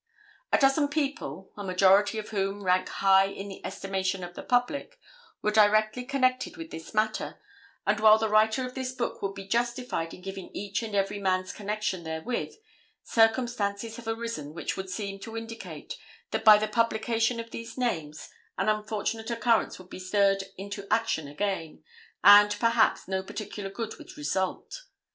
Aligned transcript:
A 0.51 0.57
dozen 0.57 0.87
people, 0.87 1.51
a 1.55 1.63
majority 1.63 2.17
of 2.17 2.29
whom 2.29 2.63
rank 2.63 2.89
high 2.89 3.25
in 3.27 3.49
the 3.49 3.63
estimation 3.63 4.23
of 4.23 4.33
the 4.33 4.41
public 4.41 4.97
were 5.43 5.51
directly 5.51 6.03
connected 6.05 6.57
with 6.57 6.71
this 6.71 6.91
matter 6.95 7.39
and 7.85 7.99
while 7.99 8.17
the 8.17 8.27
writer 8.27 8.65
of 8.65 8.73
this 8.73 8.91
book 8.93 9.21
would 9.21 9.35
be 9.35 9.47
justified 9.47 10.11
in 10.11 10.23
giving 10.23 10.49
each 10.55 10.81
and 10.81 10.95
every 10.95 11.19
man's 11.19 11.53
connection 11.53 12.03
therewith, 12.03 12.55
circumstances 13.03 13.97
have 13.97 14.07
arisen 14.07 14.55
which 14.55 14.75
would 14.75 14.89
seem 14.89 15.19
to 15.19 15.37
indicate 15.37 15.99
that 16.31 16.43
by 16.43 16.57
the 16.57 16.67
publication 16.67 17.39
of 17.39 17.51
these 17.51 17.77
names, 17.77 18.27
an 18.57 18.69
unfortunate 18.69 19.29
occurrence 19.29 19.77
would 19.77 19.91
be 19.91 19.99
stirred 19.99 20.45
into 20.57 20.87
action 20.89 21.27
again, 21.27 21.83
and 22.23 22.57
perhaps 22.59 23.07
no 23.07 23.21
particular 23.21 23.69
good 23.69 23.95
would 23.99 24.17
result. 24.17 24.77